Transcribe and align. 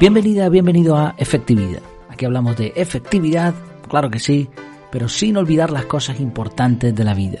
Bienvenida, 0.00 0.48
bienvenido 0.48 0.96
a 0.96 1.14
Efectividad. 1.18 1.82
Aquí 2.08 2.24
hablamos 2.24 2.56
de 2.56 2.72
efectividad, 2.74 3.54
claro 3.86 4.10
que 4.10 4.18
sí, 4.18 4.48
pero 4.90 5.10
sin 5.10 5.36
olvidar 5.36 5.70
las 5.70 5.84
cosas 5.84 6.20
importantes 6.20 6.94
de 6.94 7.04
la 7.04 7.12
vida. 7.12 7.40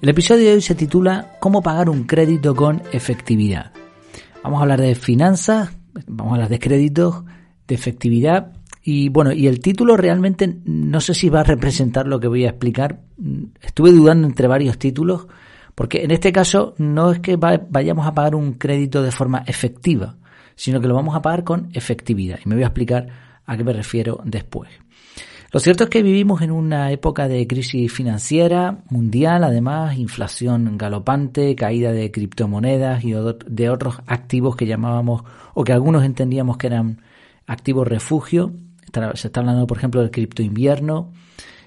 El 0.00 0.08
episodio 0.08 0.46
de 0.46 0.54
hoy 0.54 0.62
se 0.62 0.74
titula 0.74 1.36
¿Cómo 1.40 1.60
pagar 1.60 1.90
un 1.90 2.04
crédito 2.04 2.54
con 2.54 2.80
efectividad? 2.90 3.72
Vamos 4.42 4.60
a 4.60 4.62
hablar 4.62 4.80
de 4.80 4.94
finanzas, 4.94 5.76
vamos 6.06 6.32
a 6.32 6.34
hablar 6.36 6.48
de 6.48 6.58
créditos, 6.58 7.24
de 7.66 7.74
efectividad 7.74 8.54
y 8.82 9.10
bueno, 9.10 9.34
y 9.34 9.46
el 9.46 9.60
título 9.60 9.98
realmente 9.98 10.60
no 10.64 11.02
sé 11.02 11.12
si 11.12 11.28
va 11.28 11.40
a 11.40 11.44
representar 11.44 12.06
lo 12.06 12.18
que 12.18 12.28
voy 12.28 12.46
a 12.46 12.48
explicar. 12.48 13.02
Estuve 13.60 13.92
dudando 13.92 14.26
entre 14.26 14.48
varios 14.48 14.78
títulos 14.78 15.26
porque 15.74 16.02
en 16.02 16.12
este 16.12 16.32
caso 16.32 16.72
no 16.78 17.12
es 17.12 17.20
que 17.20 17.36
vayamos 17.36 18.06
a 18.06 18.14
pagar 18.14 18.34
un 18.36 18.54
crédito 18.54 19.02
de 19.02 19.12
forma 19.12 19.44
efectiva, 19.46 20.16
sino 20.58 20.80
que 20.80 20.88
lo 20.88 20.94
vamos 20.94 21.14
a 21.14 21.22
pagar 21.22 21.44
con 21.44 21.70
efectividad. 21.72 22.40
Y 22.44 22.48
me 22.48 22.56
voy 22.56 22.64
a 22.64 22.66
explicar 22.66 23.06
a 23.46 23.56
qué 23.56 23.62
me 23.62 23.72
refiero 23.72 24.20
después. 24.24 24.68
Lo 25.52 25.60
cierto 25.60 25.84
es 25.84 25.90
que 25.90 26.02
vivimos 26.02 26.42
en 26.42 26.50
una 26.50 26.90
época 26.90 27.28
de 27.28 27.46
crisis 27.46 27.90
financiera 27.90 28.82
mundial, 28.90 29.44
además, 29.44 29.96
inflación 29.96 30.76
galopante, 30.76 31.54
caída 31.54 31.92
de 31.92 32.10
criptomonedas 32.10 33.04
y 33.04 33.14
de 33.46 33.70
otros 33.70 34.00
activos 34.06 34.56
que 34.56 34.66
llamábamos 34.66 35.22
o 35.54 35.62
que 35.62 35.72
algunos 35.72 36.04
entendíamos 36.04 36.58
que 36.58 36.66
eran 36.66 37.00
activos 37.46 37.86
refugio. 37.86 38.52
Se 39.14 39.28
está 39.28 39.40
hablando, 39.40 39.66
por 39.66 39.78
ejemplo, 39.78 40.00
del 40.00 40.10
cripto 40.10 40.42
invierno. 40.42 41.12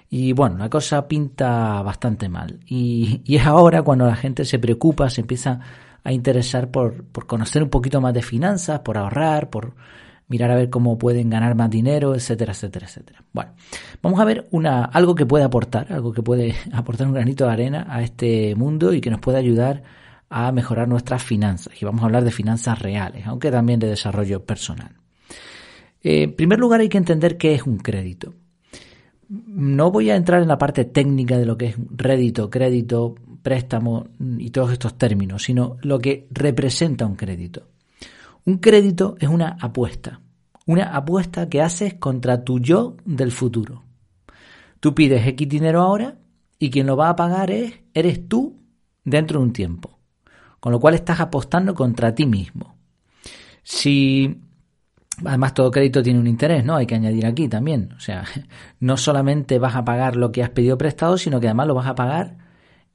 Y 0.10 0.34
bueno, 0.34 0.58
la 0.58 0.70
cosa 0.70 1.08
pinta 1.08 1.82
bastante 1.82 2.28
mal. 2.28 2.60
Y, 2.68 3.22
y, 3.24 3.38
es 3.38 3.46
ahora 3.46 3.82
cuando 3.84 4.06
la 4.06 4.16
gente 4.16 4.44
se 4.44 4.60
preocupa, 4.60 5.10
se 5.10 5.22
empieza 5.22 5.62
a 6.04 6.12
interesar 6.12 6.72
por, 6.72 7.04
por 7.06 7.28
conocer 7.28 7.64
un 7.64 7.70
poquito 7.70 8.02
más 8.02 8.14
de 8.14 8.22
finanzas, 8.22 8.80
por 8.80 8.98
ahorrar, 8.98 9.50
por 9.50 9.76
mirar 10.32 10.50
a 10.50 10.56
ver 10.56 10.70
cómo 10.70 10.98
pueden 10.98 11.30
ganar 11.30 11.56
más 11.56 11.70
dinero, 11.70 12.16
etcétera, 12.16 12.54
etcétera, 12.54 12.88
etcétera. 12.88 13.24
Bueno, 13.34 13.52
vamos 14.02 14.20
a 14.22 14.26
ver 14.26 14.48
una, 14.52 14.86
algo 14.86 15.14
que 15.14 15.26
puede 15.26 15.44
aportar, 15.44 15.92
algo 15.92 16.14
que 16.14 16.24
puede 16.24 16.56
aportar 16.74 17.08
un 17.08 17.14
granito 17.14 17.46
de 17.46 17.52
arena 17.52 17.86
a 17.90 18.02
este 18.02 18.56
mundo 18.56 18.94
y 18.94 19.02
que 19.02 19.10
nos 19.12 19.20
puede 19.20 19.38
ayudar 19.38 19.84
a 20.30 20.52
mejorar 20.54 20.88
nuestras 20.88 21.22
finanzas. 21.22 21.74
Y 21.82 21.86
vamos 21.86 22.02
a 22.02 22.06
hablar 22.06 22.24
de 22.24 22.32
finanzas 22.32 22.80
reales, 22.80 23.28
aunque 23.28 23.52
también 23.52 23.82
de 23.82 23.88
desarrollo 23.88 24.46
personal. 24.46 24.96
Eh, 26.02 26.24
en 26.24 26.36
primer 26.36 26.60
lugar 26.60 26.80
hay 26.80 26.88
que 26.88 26.98
entender 26.98 27.38
qué 27.38 27.54
es 27.54 27.64
un 27.64 27.78
crédito. 27.78 28.34
No 29.28 29.92
voy 29.92 30.10
a 30.10 30.16
entrar 30.16 30.42
en 30.42 30.48
la 30.48 30.58
parte 30.58 30.86
técnica 30.86 31.38
de 31.38 31.46
lo 31.46 31.58
que 31.58 31.68
es 31.68 31.76
rédito, 31.90 32.50
crédito, 32.50 33.16
préstamo 33.42 34.08
y 34.38 34.50
todos 34.50 34.72
estos 34.72 34.98
términos, 34.98 35.44
sino 35.44 35.78
lo 35.82 36.00
que 36.00 36.28
representa 36.32 37.06
un 37.06 37.16
crédito. 37.16 37.68
Un 38.46 38.58
crédito 38.58 39.16
es 39.20 39.30
una 39.30 39.58
apuesta, 39.60 40.22
una 40.66 40.96
apuesta 40.96 41.50
que 41.50 41.62
haces 41.62 41.96
contra 41.96 42.44
tu 42.44 42.60
yo 42.60 42.98
del 43.06 43.32
futuro. 43.32 43.84
Tú 44.80 44.96
pides 44.96 45.26
X 45.28 45.48
dinero 45.48 45.82
ahora 45.82 46.18
y 46.58 46.70
quien 46.70 46.88
lo 46.88 46.98
va 46.98 47.10
a 47.10 47.16
pagar 47.16 47.52
es, 47.52 47.74
eres 47.94 48.28
tú 48.28 48.60
dentro 49.04 49.40
de 49.40 49.46
un 49.46 49.54
tiempo. 49.54 50.00
Con 50.60 50.72
lo 50.72 50.80
cual 50.80 50.94
estás 50.94 51.20
apostando 51.20 51.74
contra 51.74 52.14
ti 52.14 52.26
mismo. 52.26 52.76
Si 53.64 54.42
Además, 55.26 55.54
todo 55.54 55.70
crédito 55.70 56.02
tiene 56.02 56.20
un 56.20 56.28
interés, 56.28 56.66
¿no? 56.66 56.76
Hay 56.76 56.88
que 56.88 56.96
añadir 56.96 57.26
aquí 57.26 57.48
también. 57.48 57.94
O 57.96 58.00
sea, 58.00 58.24
no 58.80 58.98
solamente 58.98 59.60
vas 59.60 59.76
a 59.76 59.86
pagar 59.86 60.16
lo 60.16 60.32
que 60.32 60.44
has 60.44 60.50
pedido 60.50 60.78
prestado, 60.78 61.18
sino 61.18 61.40
que 61.40 61.48
además 61.48 61.68
lo 61.68 61.76
vas 61.76 61.88
a 61.88 61.96
pagar 61.96 62.38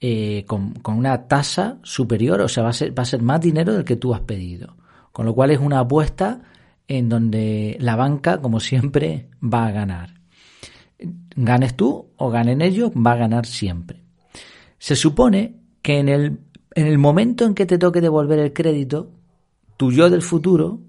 eh, 0.01 0.45
con, 0.47 0.75
una 0.85 1.27
tasa 1.27 1.79
superior, 1.83 2.41
o 2.41 2.49
sea, 2.49 2.63
va 2.63 2.71
a, 2.71 2.75
ser, 2.75 2.97
va 2.97 3.03
a 3.03 3.07
ser 3.07 3.23
más 3.23 3.41
dinero 3.41 3.73
del 3.73 3.85
que 3.85 3.97
tú 3.97 4.15
has 4.15 4.21
pedido. 4.21 4.77
Con 5.13 5.25
lo 5.25 5.35
cual 5.35 5.51
es 5.51 5.59
una 5.59 5.81
apuesta 5.81 6.43
en 6.89 7.09
donde 7.09 7.77
la 7.81 7.97
banca, 7.97 8.41
como 8.41 8.61
siempre, 8.61 9.29
va 9.43 9.67
a 9.67 9.71
ganar. 9.73 10.15
Ganes 11.35 11.77
tú 11.77 12.11
o 12.17 12.31
ganen 12.31 12.63
ellos, 12.63 12.91
va 12.93 13.13
a 13.13 13.17
ganar 13.17 13.47
siempre. 13.47 14.03
Se 14.79 14.97
supone 14.97 15.57
que 15.83 15.99
en 15.99 16.09
el, 16.09 16.41
en 16.75 16.87
el 16.87 16.99
momento 16.99 17.45
en 17.45 17.55
que 17.55 17.67
te 17.67 17.79
toque 17.79 18.01
devolver 18.01 18.39
el 18.39 18.53
crédito, 18.53 19.11
tu 19.77 19.91
yo 19.91 20.11
del 20.11 20.23
futuro, 20.23 20.81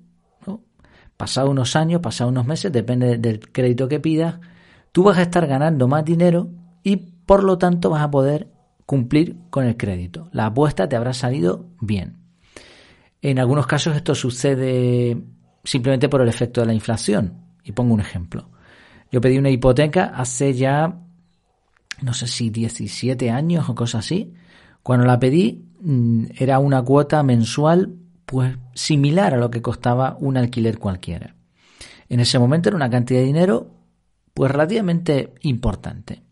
pasado 1.15 1.49
unos 1.49 1.75
años, 1.75 2.01
pasado 2.01 2.29
unos 2.29 2.45
meses, 2.45 2.71
depende 2.71 3.17
del 3.17 3.51
crédito 3.51 3.87
que 3.87 3.99
pidas, 3.99 4.39
tú 4.91 5.03
vas 5.03 5.17
a 5.17 5.23
estar 5.23 5.47
ganando 5.47 5.87
más 5.87 6.05
dinero 6.05 6.49
y 6.83 6.97
por 6.97 7.43
lo 7.43 7.57
tanto 7.57 7.89
vas 7.89 8.03
a 8.03 8.11
poder 8.11 8.47
cumplir 8.87 9.35
con 9.49 9.65
el 9.65 9.75
crédito. 9.75 10.29
La 10.31 10.47
apuesta 10.47 10.87
te 10.87 10.95
habrá 10.95 11.13
salido 11.13 11.67
bien. 11.81 12.15
En 13.21 13.37
algunos 13.37 13.67
casos 13.67 13.95
esto 13.97 14.15
sucede 14.15 15.21
simplemente 15.63 16.07
por 16.07 16.21
el 16.21 16.29
efecto 16.29 16.61
de 16.61 16.67
la 16.67 16.73
inflación. 16.73 17.33
Y 17.65 17.73
pongo 17.73 17.93
un 17.93 17.99
ejemplo. 17.99 18.49
Yo 19.11 19.19
pedí 19.19 19.37
una 19.37 19.49
hipoteca 19.49 20.13
hace 20.15 20.53
ya, 20.53 21.01
no 22.01 22.13
sé 22.13 22.27
si 22.27 22.49
17 22.49 23.29
años 23.29 23.67
o 23.67 23.75
cosas 23.75 24.05
así. 24.05 24.33
Cuando 24.81 25.05
la 25.05 25.19
pedí 25.19 25.65
mm, 25.81 26.27
era 26.37 26.59
una 26.59 26.81
cuota 26.81 27.21
mensual 27.23 27.93
pues 28.25 28.57
similar 28.73 29.33
a 29.33 29.37
lo 29.37 29.51
que 29.51 29.61
costaba 29.61 30.15
un 30.21 30.37
alquiler 30.37 30.79
cualquiera. 30.79 31.35
En 32.07 32.21
ese 32.21 32.39
momento 32.39 32.69
era 32.69 32.77
una 32.77 32.89
cantidad 32.89 33.19
de 33.19 33.25
dinero 33.25 33.69
pues 34.33 34.49
relativamente 34.49 35.33
importante 35.41 36.26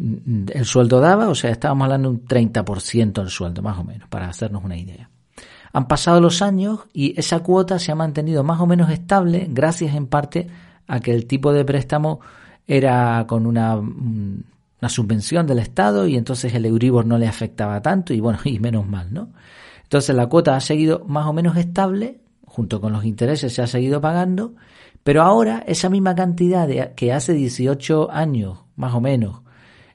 el 0.00 0.64
sueldo 0.64 1.00
daba, 1.00 1.28
o 1.28 1.34
sea, 1.34 1.50
estábamos 1.50 1.84
hablando 1.84 2.10
de 2.10 2.16
un 2.16 2.24
30% 2.26 3.12
del 3.12 3.28
sueldo, 3.28 3.62
más 3.62 3.78
o 3.78 3.84
menos, 3.84 4.08
para 4.08 4.28
hacernos 4.28 4.64
una 4.64 4.76
idea. 4.76 5.10
Han 5.72 5.86
pasado 5.86 6.20
los 6.20 6.42
años 6.42 6.80
y 6.92 7.18
esa 7.18 7.40
cuota 7.40 7.78
se 7.78 7.92
ha 7.92 7.94
mantenido 7.94 8.42
más 8.42 8.60
o 8.60 8.66
menos 8.66 8.90
estable 8.90 9.46
gracias 9.50 9.94
en 9.94 10.06
parte 10.06 10.48
a 10.86 11.00
que 11.00 11.14
el 11.14 11.26
tipo 11.26 11.52
de 11.52 11.64
préstamo 11.64 12.20
era 12.66 13.24
con 13.28 13.46
una, 13.46 13.76
una 13.76 14.88
subvención 14.88 15.46
del 15.46 15.60
Estado 15.60 16.06
y 16.06 16.16
entonces 16.16 16.54
el 16.54 16.64
Euribor 16.64 17.06
no 17.06 17.18
le 17.18 17.28
afectaba 17.28 17.80
tanto 17.82 18.12
y 18.12 18.20
bueno, 18.20 18.40
y 18.44 18.58
menos 18.58 18.88
mal, 18.88 19.12
¿no? 19.12 19.30
Entonces 19.82 20.14
la 20.14 20.26
cuota 20.26 20.56
ha 20.56 20.60
seguido 20.60 21.04
más 21.06 21.26
o 21.26 21.32
menos 21.32 21.56
estable, 21.56 22.20
junto 22.46 22.80
con 22.80 22.92
los 22.92 23.04
intereses 23.04 23.52
se 23.52 23.62
ha 23.62 23.66
seguido 23.66 24.00
pagando, 24.00 24.54
pero 25.02 25.22
ahora 25.22 25.64
esa 25.66 25.88
misma 25.88 26.14
cantidad 26.14 26.66
de, 26.66 26.92
que 26.94 27.12
hace 27.12 27.32
18 27.32 28.10
años, 28.10 28.58
más 28.76 28.94
o 28.94 29.00
menos, 29.00 29.42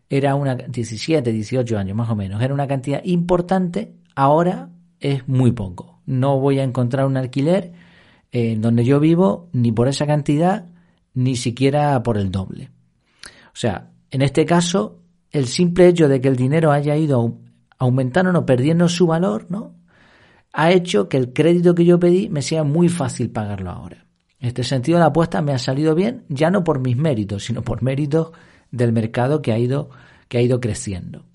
era 0.10 0.36
una 0.36 0.56
17, 0.56 1.32
18 1.32 1.78
años 1.78 1.98
más 1.98 2.10
o 2.10 2.16
menos, 2.16 2.42
era 2.42 2.54
una 2.54 2.68
cantidad 2.68 3.02
importante, 3.04 3.96
ahora 4.16 4.70
es 5.00 5.28
muy 5.28 5.52
poco. 5.52 6.02
No 6.06 6.40
voy 6.40 6.60
a 6.60 6.64
encontrar 6.64 7.06
un 7.06 7.18
alquiler 7.18 7.74
en 8.32 8.62
donde 8.62 8.84
yo 8.84 9.00
vivo 9.00 9.50
ni 9.54 9.72
por 9.72 9.88
esa 9.88 10.06
cantidad, 10.06 10.66
ni 11.14 11.36
siquiera 11.36 12.02
por 12.04 12.18
el 12.18 12.32
doble. 12.32 12.70
O 13.48 13.58
sea, 13.58 13.92
en 14.12 14.22
este 14.22 14.46
caso, 14.46 15.00
el 15.32 15.48
simple 15.48 15.88
hecho 15.88 16.08
de 16.08 16.22
que 16.22 16.28
el 16.28 16.36
dinero 16.36 16.72
haya 16.72 16.96
ido 16.96 17.40
aumentando 17.78 18.38
o 18.38 18.46
perdiendo 18.46 18.88
su 18.90 19.08
valor, 19.08 19.48
¿no? 19.50 19.76
Ha 20.54 20.72
hecho 20.72 21.10
que 21.10 21.18
el 21.18 21.34
crédito 21.34 21.76
que 21.76 21.86
yo 21.86 22.00
pedí 22.00 22.30
me 22.30 22.42
sea 22.42 22.64
muy 22.64 22.88
fácil 22.90 23.30
pagarlo 23.30 23.72
ahora. 23.72 24.06
En 24.40 24.48
este 24.48 24.64
sentido, 24.64 25.00
la 25.00 25.08
apuesta 25.08 25.42
me 25.42 25.54
ha 25.54 25.58
salido 25.58 25.96
bien, 25.96 26.24
ya 26.30 26.50
no 26.50 26.64
por 26.64 26.80
mis 26.80 26.96
méritos, 26.96 27.46
sino 27.46 27.62
por 27.62 27.84
méritos 27.84 28.32
del 28.76 28.92
mercado 28.92 29.42
que 29.42 29.52
ha 29.52 29.58
ido, 29.58 29.90
que 30.28 30.38
ha 30.38 30.42
ido 30.42 30.60
creciendo. 30.60 31.26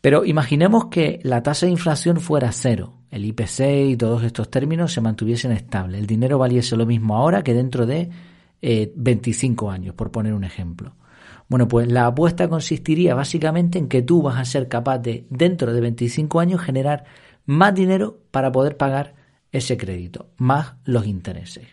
Pero 0.00 0.24
imaginemos 0.24 0.86
que 0.86 1.20
la 1.22 1.42
tasa 1.42 1.66
de 1.66 1.72
inflación 1.72 2.20
fuera 2.20 2.52
cero, 2.52 2.98
el 3.10 3.24
IPC 3.24 3.88
y 3.88 3.96
todos 3.96 4.22
estos 4.22 4.50
términos 4.50 4.92
se 4.92 5.00
mantuviesen 5.00 5.52
estables, 5.52 6.00
el 6.00 6.06
dinero 6.06 6.38
valiese 6.38 6.76
lo 6.76 6.84
mismo 6.84 7.16
ahora 7.16 7.42
que 7.42 7.54
dentro 7.54 7.86
de 7.86 8.10
25 8.94 9.70
eh, 9.70 9.74
años, 9.74 9.94
por 9.94 10.10
poner 10.10 10.34
un 10.34 10.44
ejemplo. 10.44 10.94
Bueno, 11.48 11.68
pues 11.68 11.90
la 11.90 12.06
apuesta 12.06 12.48
consistiría 12.48 13.14
básicamente 13.14 13.78
en 13.78 13.88
que 13.88 14.02
tú 14.02 14.22
vas 14.22 14.38
a 14.38 14.44
ser 14.44 14.68
capaz 14.68 14.98
de, 14.98 15.26
dentro 15.30 15.72
de 15.72 15.80
25 15.80 16.40
años, 16.40 16.60
generar 16.60 17.04
más 17.46 17.74
dinero 17.74 18.18
para 18.30 18.50
poder 18.50 18.76
pagar 18.76 19.14
ese 19.52 19.76
crédito, 19.76 20.30
más 20.36 20.74
los 20.84 21.06
intereses. 21.06 21.68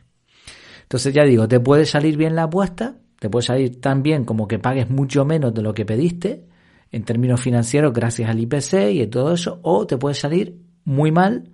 Entonces 0.83 1.13
ya 1.13 1.23
digo, 1.23 1.47
te 1.47 1.59
puede 1.59 1.85
salir 1.85 2.17
bien 2.17 2.35
la 2.35 2.43
apuesta, 2.43 2.95
te 3.21 3.29
puede 3.29 3.45
salir 3.45 3.79
tan 3.79 4.01
bien 4.01 4.25
como 4.25 4.47
que 4.47 4.57
pagues 4.57 4.89
mucho 4.89 5.25
menos 5.25 5.53
de 5.53 5.61
lo 5.61 5.75
que 5.75 5.85
pediste 5.85 6.47
en 6.91 7.03
términos 7.03 7.39
financieros 7.39 7.93
gracias 7.93 8.27
al 8.27 8.39
IPC 8.39 8.93
y 8.93 9.05
todo 9.05 9.35
eso, 9.35 9.59
o 9.61 9.85
te 9.85 9.95
puede 9.95 10.15
salir 10.15 10.59
muy 10.85 11.11
mal, 11.11 11.51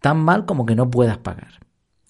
tan 0.00 0.18
mal 0.18 0.46
como 0.46 0.66
que 0.66 0.74
no 0.74 0.90
puedas 0.90 1.18
pagar. 1.18 1.60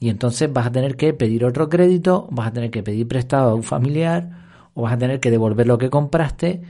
Y 0.01 0.09
entonces 0.09 0.51
vas 0.51 0.69
a 0.69 0.73
tener 0.73 0.97
que 0.97 1.13
pedir 1.13 1.45
otro 1.45 1.69
crédito, 1.69 2.27
vas 2.31 2.47
a 2.47 2.53
tener 2.55 2.71
que 2.71 2.83
pedir 2.83 3.07
prestado 3.07 3.51
a 3.51 3.55
un 3.55 3.65
familiar, 3.65 4.31
o 4.73 4.81
vas 4.81 4.95
a 4.95 4.99
tener 4.99 5.21
que 5.21 5.31
devolver 5.31 5.67
lo 5.67 5.77
que 5.77 5.91
compraste, 5.91 6.63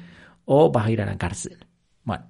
o 0.47 0.73
vas 0.73 0.87
a 0.87 0.91
ir 0.91 1.03
a 1.03 1.07
la 1.07 1.19
cárcel. 1.19 1.65
Bueno, 2.03 2.25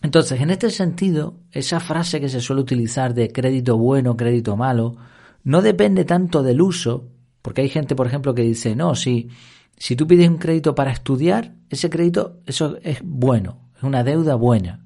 entonces 0.00 0.40
en 0.40 0.48
este 0.48 0.70
sentido, 0.70 1.34
esa 1.52 1.80
frase 1.80 2.18
que 2.18 2.30
se 2.30 2.40
suele 2.40 2.62
utilizar 2.62 3.12
de 3.12 3.30
crédito 3.30 3.76
bueno, 3.76 4.16
crédito 4.16 4.56
malo, 4.56 4.96
no 5.44 5.60
depende 5.60 6.06
tanto 6.06 6.42
del 6.42 6.62
uso, 6.62 7.10
porque 7.42 7.62
hay 7.62 7.68
gente, 7.68 7.94
por 7.94 8.06
ejemplo, 8.06 8.34
que 8.34 8.42
dice, 8.42 8.74
no, 8.74 8.94
si, 8.94 9.28
si 9.76 9.96
tú 9.96 10.06
pides 10.06 10.28
un 10.28 10.38
crédito 10.38 10.74
para 10.74 10.92
estudiar, 10.92 11.54
ese 11.70 11.90
crédito, 11.90 12.40
eso 12.46 12.78
es 12.82 13.00
bueno, 13.02 13.70
es 13.76 13.82
una 13.82 14.04
deuda 14.04 14.34
buena. 14.34 14.84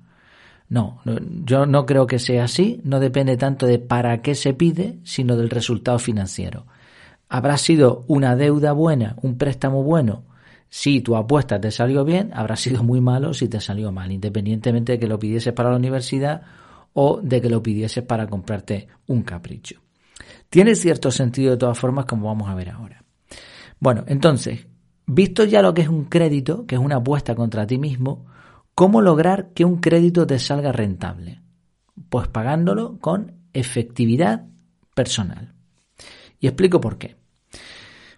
No, 0.69 1.00
yo 1.44 1.66
no 1.66 1.84
creo 1.84 2.06
que 2.06 2.19
sea 2.19 2.44
así, 2.44 2.81
no 2.82 2.99
depende 2.99 3.37
tanto 3.37 3.66
de 3.66 3.78
para 3.78 4.22
qué 4.22 4.34
se 4.34 4.54
pide, 4.54 5.00
sino 5.04 5.37
del 5.37 5.50
resultado 5.50 5.99
financiero. 5.99 6.66
Habrá 7.28 7.58
sido 7.58 8.04
una 8.08 8.37
deuda 8.37 8.72
buena, 8.72 9.16
un 9.20 9.37
préstamo 9.37 9.82
bueno, 9.82 10.25
si 10.70 11.02
tu 11.02 11.16
apuesta 11.16 11.60
te 11.60 11.70
salió 11.70 12.02
bien, 12.06 12.31
habrá 12.32 12.56
sido 12.56 12.82
muy 12.82 13.02
malo 13.02 13.34
si 13.34 13.49
te 13.49 13.60
salió 13.60 13.93
mal, 13.93 14.10
independientemente 14.10 14.93
de 14.93 14.99
que 14.99 15.06
lo 15.06 15.19
pidieses 15.19 15.52
para 15.52 15.69
la 15.69 15.76
universidad 15.76 16.40
o 16.94 17.20
de 17.22 17.43
que 17.43 17.50
lo 17.50 17.62
pidieses 17.62 18.02
para 18.04 18.26
comprarte 18.26 18.88
un 19.06 19.22
capricho. 19.22 19.81
Tiene 20.51 20.75
cierto 20.75 21.11
sentido 21.11 21.53
de 21.53 21.57
todas 21.57 21.79
formas, 21.79 22.05
como 22.05 22.27
vamos 22.27 22.49
a 22.49 22.55
ver 22.55 22.71
ahora. 22.71 23.05
Bueno, 23.81 24.05
entonces, 24.07 24.67
visto 25.07 25.45
ya 25.45 25.63
lo 25.63 25.75
que 25.75 25.83
es 25.83 25.89
un 25.89 26.05
crédito, 26.05 26.67
que 26.67 26.77
es 26.77 26.81
una 26.81 26.97
apuesta 26.97 27.35
contra 27.35 27.67
ti 27.67 27.79
mismo, 27.79 28.27
¿cómo 28.75 29.01
lograr 29.01 29.51
que 29.55 29.65
un 29.65 29.81
crédito 29.81 30.27
te 30.27 30.39
salga 30.39 30.73
rentable? 30.73 31.43
Pues 32.09 32.29
pagándolo 32.29 32.99
con 33.01 33.33
efectividad 33.53 34.47
personal. 34.95 35.55
Y 36.39 36.47
explico 36.47 36.81
por 36.81 36.99
qué. 36.99 37.17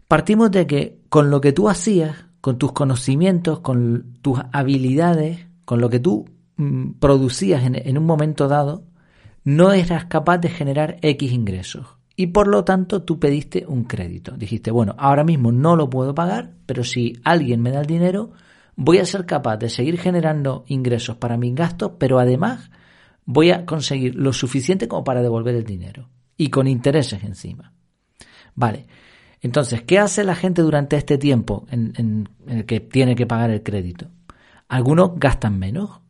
Partimos 0.08 0.50
de 0.50 0.66
que 0.66 1.00
con 1.08 1.30
lo 1.30 1.40
que 1.40 1.52
tú 1.52 1.68
hacías, 1.68 2.26
con 2.40 2.58
tus 2.58 2.72
conocimientos, 2.72 3.60
con 3.60 4.18
tus 4.20 4.38
habilidades, 4.52 5.46
con 5.64 5.80
lo 5.80 5.88
que 5.88 6.00
tú 6.00 6.26
mm, 6.56 6.92
producías 7.00 7.64
en, 7.64 7.74
en 7.74 7.96
un 7.96 8.04
momento 8.04 8.48
dado, 8.48 8.84
no 9.44 9.72
eras 9.72 10.06
capaz 10.06 10.38
de 10.38 10.48
generar 10.48 10.96
X 11.02 11.32
ingresos. 11.32 11.86
Y 12.16 12.28
por 12.28 12.46
lo 12.46 12.64
tanto 12.64 13.02
tú 13.02 13.18
pediste 13.18 13.64
un 13.66 13.84
crédito. 13.84 14.36
Dijiste, 14.36 14.70
bueno, 14.70 14.94
ahora 14.98 15.24
mismo 15.24 15.52
no 15.52 15.76
lo 15.76 15.90
puedo 15.90 16.14
pagar, 16.14 16.52
pero 16.66 16.84
si 16.84 17.20
alguien 17.24 17.60
me 17.60 17.70
da 17.70 17.80
el 17.80 17.86
dinero, 17.86 18.32
voy 18.76 18.98
a 18.98 19.06
ser 19.06 19.26
capaz 19.26 19.56
de 19.58 19.68
seguir 19.68 19.98
generando 19.98 20.64
ingresos 20.68 21.16
para 21.16 21.36
mis 21.36 21.54
gastos, 21.54 21.92
pero 21.98 22.18
además 22.18 22.70
voy 23.24 23.50
a 23.50 23.66
conseguir 23.66 24.14
lo 24.14 24.32
suficiente 24.32 24.88
como 24.88 25.04
para 25.04 25.22
devolver 25.22 25.54
el 25.54 25.64
dinero. 25.64 26.08
Y 26.36 26.48
con 26.50 26.66
intereses 26.66 27.22
encima. 27.24 27.72
Vale, 28.54 28.86
entonces, 29.40 29.82
¿qué 29.82 29.98
hace 29.98 30.24
la 30.24 30.34
gente 30.34 30.62
durante 30.62 30.96
este 30.96 31.18
tiempo 31.18 31.66
en, 31.70 32.28
el 32.46 32.64
que 32.64 32.80
tiene 32.80 33.14
que 33.14 33.26
pagar 33.26 33.50
el 33.50 33.62
crédito? 33.62 34.08
Algunos 34.68 35.12
gastan 35.16 35.58
menos. 35.58 36.00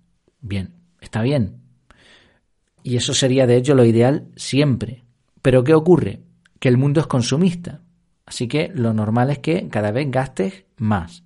Bien, 0.41 0.75
está 1.01 1.23
bien. 1.23 1.64
Y 2.85 2.99
eso 2.99 3.15
sería 3.15 3.47
de 3.47 3.57
hecho 3.57 3.75
lo 3.75 3.87
ideal 3.87 4.29
siempre. 4.37 5.05
Pero 5.41 5.65
¿qué 5.65 5.73
ocurre? 5.73 6.21
Que 6.61 6.69
el 6.69 6.77
mundo 6.77 7.01
es 7.01 7.07
consumista. 7.07 7.81
Así 8.27 8.47
que 8.47 8.71
lo 8.75 8.93
normal 8.93 9.31
es 9.31 9.39
que 9.39 9.69
cada 9.69 9.91
vez 9.91 10.11
gastes 10.11 10.67
más. 10.77 11.25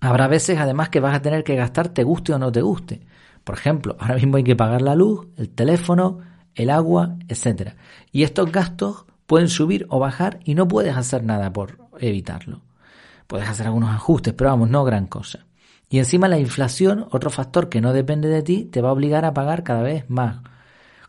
Habrá 0.00 0.28
veces 0.28 0.58
además 0.58 0.88
que 0.88 1.00
vas 1.00 1.14
a 1.14 1.20
tener 1.20 1.44
que 1.44 1.56
gastar 1.56 1.90
te 1.90 2.04
guste 2.04 2.32
o 2.32 2.38
no 2.38 2.50
te 2.50 2.62
guste. 2.62 3.02
Por 3.44 3.54
ejemplo, 3.54 3.96
ahora 4.00 4.14
mismo 4.14 4.38
hay 4.38 4.44
que 4.44 4.56
pagar 4.56 4.80
la 4.80 4.94
luz, 4.94 5.26
el 5.36 5.50
teléfono, 5.50 6.20
el 6.54 6.70
agua, 6.70 7.16
etc. 7.28 7.74
Y 8.10 8.22
estos 8.22 8.50
gastos 8.50 9.04
pueden 9.26 9.48
subir 9.48 9.86
o 9.90 9.98
bajar 9.98 10.40
y 10.42 10.54
no 10.54 10.68
puedes 10.68 10.96
hacer 10.96 11.22
nada 11.22 11.52
por 11.52 11.78
evitarlo. 11.98 12.62
Puedes 13.26 13.46
hacer 13.46 13.66
algunos 13.66 13.90
ajustes, 13.90 14.32
pero 14.32 14.48
vamos, 14.48 14.70
no 14.70 14.84
gran 14.84 15.06
cosa. 15.06 15.44
Y 15.90 15.98
encima 15.98 16.28
la 16.28 16.38
inflación, 16.38 17.06
otro 17.10 17.28
factor 17.28 17.68
que 17.68 17.82
no 17.82 17.92
depende 17.92 18.28
de 18.28 18.42
ti, 18.42 18.64
te 18.64 18.80
va 18.80 18.88
a 18.88 18.92
obligar 18.92 19.26
a 19.26 19.34
pagar 19.34 19.64
cada 19.64 19.82
vez 19.82 20.08
más. 20.08 20.38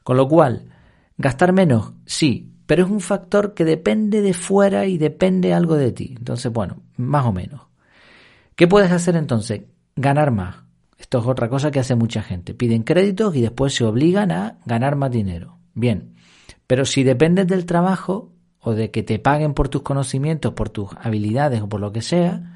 Con 0.03 0.17
lo 0.17 0.27
cual, 0.27 0.69
gastar 1.17 1.53
menos, 1.53 1.94
sí, 2.05 2.53
pero 2.65 2.83
es 2.85 2.89
un 2.89 3.01
factor 3.01 3.53
que 3.53 3.65
depende 3.65 4.21
de 4.21 4.33
fuera 4.33 4.85
y 4.85 4.97
depende 4.97 5.53
algo 5.53 5.75
de 5.75 5.91
ti. 5.91 6.15
Entonces, 6.17 6.51
bueno, 6.51 6.81
más 6.97 7.25
o 7.25 7.31
menos. 7.31 7.61
¿Qué 8.55 8.67
puedes 8.67 8.91
hacer 8.91 9.15
entonces? 9.15 9.61
Ganar 9.95 10.31
más. 10.31 10.57
Esto 10.97 11.19
es 11.19 11.25
otra 11.25 11.50
cosa 11.50 11.71
que 11.71 11.79
hace 11.79 11.95
mucha 11.95 12.21
gente. 12.21 12.53
Piden 12.53 12.83
créditos 12.83 13.35
y 13.35 13.41
después 13.41 13.73
se 13.73 13.83
obligan 13.83 14.31
a 14.31 14.59
ganar 14.65 14.95
más 14.95 15.11
dinero. 15.11 15.57
Bien, 15.73 16.13
pero 16.67 16.85
si 16.85 17.03
dependes 17.03 17.47
del 17.47 17.65
trabajo 17.65 18.31
o 18.59 18.73
de 18.73 18.91
que 18.91 19.03
te 19.03 19.19
paguen 19.19 19.53
por 19.53 19.69
tus 19.69 19.81
conocimientos, 19.81 20.53
por 20.53 20.69
tus 20.69 20.89
habilidades 21.01 21.61
o 21.61 21.67
por 21.67 21.81
lo 21.81 21.91
que 21.91 22.01
sea, 22.01 22.52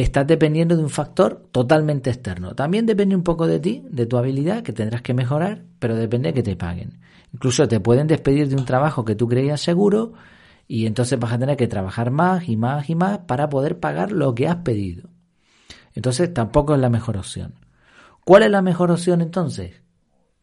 estás 0.00 0.26
dependiendo 0.26 0.76
de 0.76 0.82
un 0.82 0.90
factor 0.90 1.48
totalmente 1.52 2.10
externo. 2.10 2.54
También 2.54 2.86
depende 2.86 3.14
un 3.14 3.22
poco 3.22 3.46
de 3.46 3.60
ti, 3.60 3.84
de 3.90 4.06
tu 4.06 4.16
habilidad, 4.16 4.62
que 4.62 4.72
tendrás 4.72 5.02
que 5.02 5.12
mejorar, 5.12 5.64
pero 5.78 5.94
depende 5.96 6.30
de 6.30 6.34
que 6.34 6.42
te 6.42 6.56
paguen. 6.56 6.98
Incluso 7.32 7.68
te 7.68 7.80
pueden 7.80 8.06
despedir 8.06 8.48
de 8.48 8.56
un 8.56 8.64
trabajo 8.64 9.04
que 9.04 9.14
tú 9.14 9.28
creías 9.28 9.60
seguro 9.60 10.14
y 10.66 10.86
entonces 10.86 11.18
vas 11.18 11.32
a 11.32 11.38
tener 11.38 11.56
que 11.56 11.68
trabajar 11.68 12.10
más 12.10 12.48
y 12.48 12.56
más 12.56 12.88
y 12.88 12.94
más 12.94 13.18
para 13.18 13.48
poder 13.48 13.80
pagar 13.80 14.12
lo 14.12 14.34
que 14.34 14.48
has 14.48 14.56
pedido. 14.56 15.10
Entonces 15.94 16.32
tampoco 16.32 16.74
es 16.74 16.80
la 16.80 16.88
mejor 16.88 17.18
opción. 17.18 17.54
¿Cuál 18.24 18.44
es 18.44 18.50
la 18.50 18.62
mejor 18.62 18.90
opción 18.90 19.20
entonces? 19.20 19.82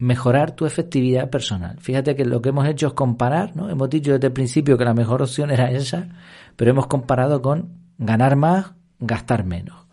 mejorar 0.00 0.52
tu 0.52 0.64
efectividad 0.64 1.28
personal. 1.28 1.78
Fíjate 1.78 2.16
que 2.16 2.24
lo 2.24 2.40
que 2.40 2.48
hemos 2.48 2.66
hecho 2.66 2.86
es 2.86 2.92
comparar, 2.94 3.54
¿no? 3.54 3.68
Hemos 3.68 3.90
dicho 3.90 4.12
desde 4.12 4.28
el 4.28 4.32
principio 4.32 4.78
que 4.78 4.84
la 4.86 4.94
mejor 4.94 5.20
opción 5.20 5.50
era 5.50 5.70
esa, 5.70 6.08
pero 6.56 6.70
hemos 6.70 6.86
comparado 6.86 7.42
con 7.42 7.74
ganar 7.98 8.34
más, 8.34 8.72
gastar 9.00 9.44
menos. 9.44 9.86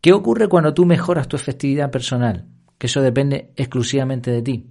¿Qué 0.00 0.12
ocurre 0.12 0.48
cuando 0.48 0.74
tú 0.74 0.84
mejoras 0.86 1.28
tu 1.28 1.36
efectividad 1.36 1.90
personal? 1.90 2.46
Que 2.78 2.86
eso 2.86 3.00
depende 3.00 3.52
exclusivamente 3.56 4.30
de 4.30 4.42
ti. 4.42 4.66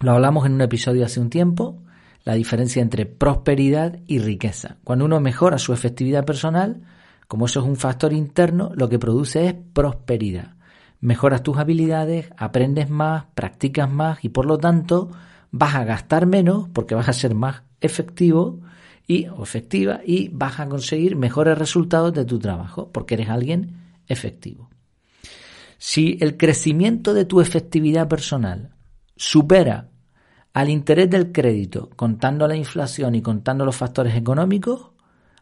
Lo 0.00 0.12
hablamos 0.12 0.46
en 0.46 0.52
un 0.52 0.62
episodio 0.62 1.04
hace 1.04 1.20
un 1.20 1.30
tiempo, 1.30 1.82
la 2.24 2.34
diferencia 2.34 2.82
entre 2.82 3.06
prosperidad 3.06 3.98
y 4.06 4.18
riqueza. 4.18 4.76
Cuando 4.84 5.04
uno 5.04 5.20
mejora 5.20 5.58
su 5.58 5.72
efectividad 5.72 6.24
personal, 6.24 6.82
como 7.26 7.46
eso 7.46 7.60
es 7.60 7.66
un 7.66 7.76
factor 7.76 8.12
interno, 8.12 8.72
lo 8.74 8.88
que 8.88 8.98
produce 8.98 9.46
es 9.46 9.54
prosperidad 9.72 10.58
mejoras 11.00 11.42
tus 11.42 11.58
habilidades, 11.58 12.30
aprendes 12.36 12.90
más, 12.90 13.26
practicas 13.34 13.90
más 13.90 14.24
y 14.24 14.30
por 14.30 14.46
lo 14.46 14.58
tanto 14.58 15.10
vas 15.50 15.74
a 15.74 15.84
gastar 15.84 16.26
menos 16.26 16.68
porque 16.72 16.94
vas 16.94 17.08
a 17.08 17.12
ser 17.12 17.34
más 17.34 17.62
efectivo 17.80 18.60
y 19.08 19.24
efectiva 19.42 20.02
y 20.04 20.28
vas 20.28 20.60
a 20.60 20.68
conseguir 20.68 21.16
mejores 21.16 21.58
resultados 21.58 22.12
de 22.12 22.26
tu 22.26 22.38
trabajo 22.38 22.92
porque 22.92 23.14
eres 23.14 23.30
alguien 23.30 23.96
efectivo. 24.06 24.68
Si 25.78 26.18
el 26.20 26.36
crecimiento 26.36 27.14
de 27.14 27.24
tu 27.24 27.40
efectividad 27.40 28.06
personal 28.06 28.74
supera 29.16 29.88
al 30.52 30.68
interés 30.68 31.08
del 31.08 31.32
crédito 31.32 31.88
contando 31.96 32.46
la 32.46 32.54
inflación 32.54 33.14
y 33.14 33.22
contando 33.22 33.64
los 33.64 33.76
factores 33.76 34.14
económicos, 34.14 34.90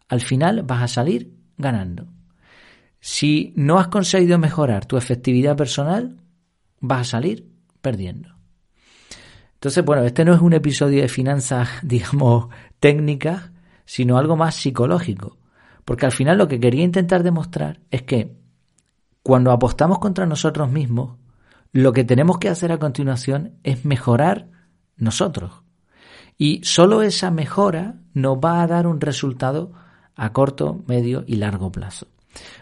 al 0.09 0.21
final 0.21 0.63
vas 0.63 0.83
a 0.83 0.89
salir 0.89 1.35
ganando. 1.59 2.07
Si 3.01 3.53
no 3.57 3.79
has 3.79 3.89
conseguido 3.89 4.39
mejorar 4.39 4.87
tu 4.87 4.97
efectividad 4.97 5.57
personal, 5.57 6.17
vas 6.81 7.01
a 7.01 7.11
salir 7.13 7.49
perdiendo. 7.81 8.37
Entonces, 9.55 9.85
bueno, 9.85 10.05
este 10.05 10.25
no 10.25 10.35
es 10.35 10.41
un 10.41 10.53
episodio 10.53 11.03
de 11.03 11.09
finanzas, 11.09 11.69
digamos, 11.83 12.49
técnicas, 12.79 13.51
sino 13.87 14.19
algo 14.19 14.37
más 14.37 14.55
psicológico. 14.57 15.39
Porque 15.87 16.05
al 16.05 16.13
final 16.13 16.37
lo 16.37 16.49
que 16.49 16.61
quería 16.61 16.85
intentar 16.85 17.23
demostrar 17.23 17.81
es 17.91 18.03
que 18.03 18.37
cuando 19.23 19.53
apostamos 19.53 19.99
contra 19.99 20.27
nosotros 20.27 20.71
mismos, 20.71 21.17
lo 21.73 21.93
que 21.93 22.05
tenemos 22.05 22.39
que 22.39 22.49
hacer 22.49 22.73
a 22.73 22.79
continuación 22.79 23.55
es 23.63 23.85
mejorar 23.85 24.49
nosotros. 24.97 25.63
Y 26.39 26.61
solo 26.65 27.03
esa 27.03 27.31
mejora 27.31 27.97
nos 28.13 28.39
va 28.39 28.63
a 28.63 28.67
dar 28.67 28.87
un 28.87 29.01
resultado 29.01 29.73
a 30.15 30.33
corto, 30.33 30.85
medio 30.87 31.25
y 31.27 31.37
largo 31.37 31.71
plazo. 31.73 32.09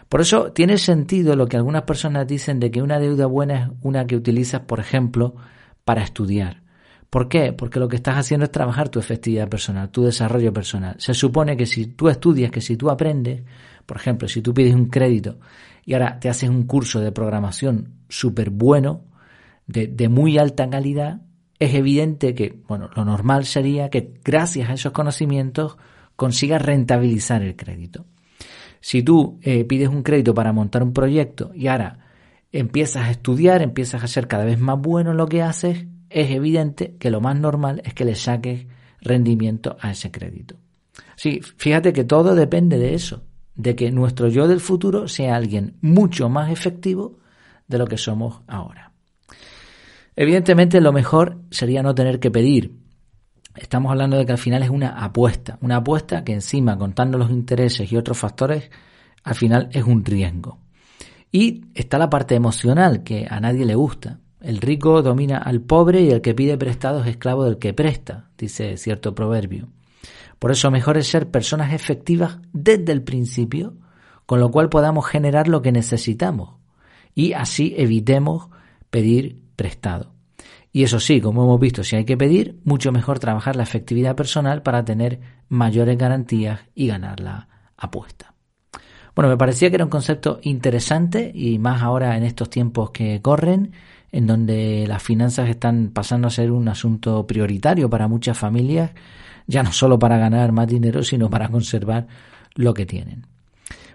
Por 0.09 0.21
eso 0.21 0.51
tiene 0.51 0.77
sentido 0.77 1.35
lo 1.35 1.47
que 1.47 1.57
algunas 1.57 1.83
personas 1.83 2.27
dicen 2.27 2.59
de 2.59 2.71
que 2.71 2.81
una 2.81 2.99
deuda 2.99 3.25
buena 3.25 3.57
es 3.57 3.69
una 3.81 4.07
que 4.07 4.15
utilizas, 4.15 4.61
por 4.61 4.79
ejemplo, 4.79 5.35
para 5.83 6.03
estudiar. 6.03 6.64
¿Por 7.09 7.29
qué? 7.29 7.53
Porque 7.53 7.79
lo 7.79 7.87
que 7.87 7.95
estás 7.95 8.17
haciendo 8.17 8.45
es 8.45 8.51
trabajar 8.51 8.89
tu 8.89 8.99
efectividad 8.99 9.47
personal, 9.47 9.89
tu 9.89 10.03
desarrollo 10.03 10.51
personal. 10.51 10.95
Se 10.99 11.13
supone 11.13 11.55
que 11.55 11.65
si 11.65 11.87
tú 11.87 12.09
estudias, 12.09 12.51
que 12.51 12.61
si 12.61 12.75
tú 12.77 12.89
aprendes, 12.89 13.43
por 13.85 13.97
ejemplo, 13.97 14.27
si 14.27 14.41
tú 14.41 14.53
pides 14.53 14.75
un 14.75 14.87
crédito 14.87 15.39
y 15.85 15.93
ahora 15.93 16.19
te 16.19 16.29
haces 16.29 16.49
un 16.49 16.63
curso 16.63 16.99
de 16.99 17.11
programación 17.11 17.93
súper 18.09 18.49
bueno, 18.49 19.05
de, 19.67 19.87
de 19.87 20.09
muy 20.09 20.37
alta 20.37 20.69
calidad, 20.69 21.21
es 21.59 21.73
evidente 21.73 22.35
que, 22.35 22.59
bueno, 22.67 22.89
lo 22.95 23.05
normal 23.05 23.45
sería 23.45 23.89
que 23.89 24.13
gracias 24.23 24.69
a 24.69 24.73
esos 24.73 24.91
conocimientos 24.91 25.77
consigas 26.15 26.61
rentabilizar 26.61 27.41
el 27.41 27.55
crédito. 27.55 28.05
Si 28.81 29.03
tú 29.03 29.39
eh, 29.41 29.63
pides 29.65 29.89
un 29.89 30.03
crédito 30.03 30.33
para 30.33 30.53
montar 30.53 30.83
un 30.83 30.93
proyecto 30.93 31.51
y 31.55 31.67
ahora 31.67 31.99
empiezas 32.51 33.07
a 33.07 33.11
estudiar, 33.11 33.61
empiezas 33.61 34.03
a 34.03 34.07
ser 34.07 34.27
cada 34.27 34.45
vez 34.45 34.59
más 34.59 34.79
bueno 34.79 35.11
en 35.11 35.17
lo 35.17 35.27
que 35.27 35.41
haces, 35.41 35.87
es 36.15 36.31
evidente 36.31 36.95
que 36.97 37.11
lo 37.11 37.21
más 37.21 37.37
normal 37.39 37.81
es 37.85 37.93
que 37.93 38.05
le 38.05 38.15
saques 38.15 38.65
rendimiento 39.01 39.77
a 39.79 39.91
ese 39.91 40.09
crédito. 40.11 40.55
Sí, 41.15 41.41
fíjate 41.57 41.93
que 41.93 42.03
todo 42.03 42.33
depende 42.33 42.77
de 42.79 42.95
eso, 42.95 43.23
de 43.55 43.75
que 43.75 43.91
nuestro 43.91 44.27
yo 44.29 44.47
del 44.47 44.61
futuro 44.61 45.07
sea 45.07 45.35
alguien 45.35 45.77
mucho 45.81 46.29
más 46.29 46.51
efectivo 46.51 47.19
de 47.67 47.77
lo 47.77 47.85
que 47.85 47.97
somos 47.97 48.41
ahora. 48.47 48.93
Evidentemente 50.15 50.81
lo 50.81 50.93
mejor 50.93 51.41
sería 51.51 51.83
no 51.83 51.93
tener 51.93 52.19
que 52.19 52.31
pedir, 52.31 52.71
Estamos 53.55 53.89
hablando 53.89 54.17
de 54.17 54.25
que 54.25 54.33
al 54.33 54.37
final 54.37 54.63
es 54.63 54.69
una 54.69 54.89
apuesta, 54.89 55.57
una 55.61 55.77
apuesta 55.77 56.25
que 56.25 56.33
encima, 56.33 56.77
contando 56.77 57.17
los 57.17 57.31
intereses 57.31 57.89
y 57.89 57.95
otros 57.95 58.17
factores, 58.17 58.69
al 59.23 59.35
final 59.35 59.69
es 59.71 59.85
un 59.85 60.03
riesgo. 60.03 60.59
Y 61.31 61.65
está 61.73 61.97
la 61.97 62.09
parte 62.09 62.35
emocional, 62.35 63.03
que 63.03 63.25
a 63.29 63.39
nadie 63.39 63.65
le 63.65 63.75
gusta. 63.75 64.19
El 64.45 64.61
rico 64.61 65.01
domina 65.01 65.39
al 65.39 65.61
pobre 65.61 66.01
y 66.01 66.11
el 66.11 66.21
que 66.21 66.35
pide 66.35 66.55
prestado 66.55 67.01
es 67.01 67.07
esclavo 67.07 67.45
del 67.45 67.57
que 67.57 67.73
presta, 67.73 68.29
dice 68.37 68.77
cierto 68.77 69.15
proverbio. 69.15 69.69
Por 70.37 70.51
eso 70.51 70.69
mejor 70.69 70.97
es 70.97 71.07
ser 71.07 71.31
personas 71.31 71.73
efectivas 71.73 72.37
desde 72.53 72.91
el 72.91 73.01
principio, 73.01 73.73
con 74.27 74.39
lo 74.39 74.51
cual 74.51 74.69
podamos 74.69 75.07
generar 75.07 75.47
lo 75.47 75.63
que 75.63 75.71
necesitamos 75.71 76.57
y 77.15 77.33
así 77.33 77.73
evitemos 77.75 78.49
pedir 78.91 79.41
prestado. 79.55 80.13
Y 80.71 80.83
eso 80.83 80.99
sí, 80.99 81.21
como 81.21 81.43
hemos 81.45 81.59
visto, 81.59 81.83
si 81.83 81.95
hay 81.95 82.05
que 82.05 82.15
pedir, 82.15 82.59
mucho 82.65 82.91
mejor 82.91 83.17
trabajar 83.17 83.55
la 83.55 83.63
efectividad 83.63 84.15
personal 84.15 84.61
para 84.61 84.85
tener 84.85 85.21
mayores 85.49 85.97
garantías 85.97 86.59
y 86.75 86.85
ganar 86.85 87.19
la 87.19 87.47
apuesta. 87.77 88.35
Bueno, 89.15 89.29
me 89.29 89.37
parecía 89.37 89.69
que 89.69 89.77
era 89.77 89.85
un 89.85 89.89
concepto 89.89 90.39
interesante 90.43 91.31
y 91.33 91.57
más 91.57 91.81
ahora 91.81 92.15
en 92.15 92.23
estos 92.23 92.49
tiempos 92.51 92.91
que 92.91 93.21
corren, 93.23 93.71
en 94.15 94.27
donde 94.27 94.85
las 94.87 95.03
finanzas 95.03 95.49
están 95.49 95.89
pasando 95.93 96.29
a 96.29 96.31
ser 96.31 96.49
un 96.49 96.69
asunto 96.69 97.27
prioritario 97.27 97.89
para 97.89 98.07
muchas 98.07 98.37
familias, 98.37 98.91
ya 99.45 99.61
no 99.61 99.73
solo 99.73 99.99
para 99.99 100.17
ganar 100.17 100.53
más 100.53 100.67
dinero, 100.67 101.03
sino 101.03 101.29
para 101.29 101.49
conservar 101.49 102.07
lo 102.53 102.73
que 102.73 102.85
tienen. 102.85 103.27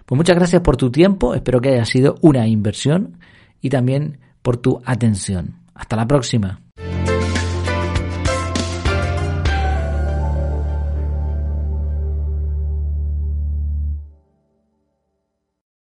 Pues 0.05 0.17
muchas 0.17 0.35
gracias 0.35 0.61
por 0.61 0.77
tu 0.77 0.91
tiempo, 0.91 1.33
espero 1.33 1.59
que 1.59 1.69
haya 1.69 1.85
sido 1.85 2.17
una 2.21 2.47
inversión 2.47 3.17
y 3.61 3.69
también 3.69 4.19
por 4.43 4.57
tu 4.57 4.79
atención. 4.85 5.55
Hasta 5.73 5.95
la 5.95 6.05
próxima. 6.05 6.61